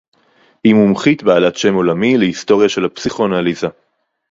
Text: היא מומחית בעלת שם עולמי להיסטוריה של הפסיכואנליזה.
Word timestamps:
היא 0.63 0.73
מומחית 0.73 1.23
בעלת 1.23 1.57
שם 1.57 1.73
עולמי 1.73 2.17
להיסטוריה 2.17 2.69
של 2.69 2.85
הפסיכואנליזה. 2.85 3.67